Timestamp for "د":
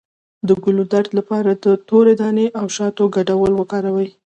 0.47-0.49, 1.63-1.65